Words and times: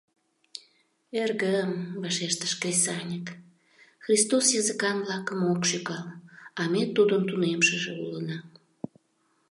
«Эргым,— 1.21 1.71
вашештыш 2.01 2.53
кресаньык,— 2.61 3.25
Христос 4.03 4.45
языкан-влакым 4.61 5.39
ок 5.51 5.61
шӱкал, 5.69 6.05
а 6.59 6.61
ме 6.71 6.81
Тудын 6.95 7.21
тунемшыже 7.29 7.91
улына». 8.03 8.37